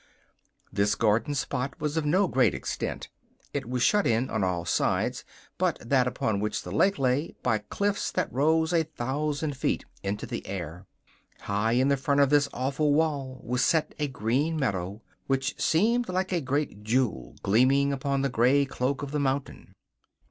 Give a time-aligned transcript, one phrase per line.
[0.73, 3.09] This garden spot was of no great extent:
[3.53, 5.23] it was shut in on all sides
[5.59, 10.25] but that upon which the lake lay by cliffs that rose a thousand feet into
[10.25, 10.87] the air.
[11.41, 16.09] High in the front of this awful wall was set a green meadow, which seemed
[16.09, 19.71] like a great jewel gleaming upon the gray cloak of the mountain.